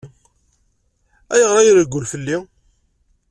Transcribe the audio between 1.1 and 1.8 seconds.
Ayɣer i